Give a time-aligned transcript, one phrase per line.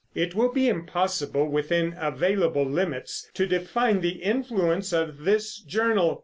[0.15, 6.19] It will be impossible within available limits to define the influence of this journal.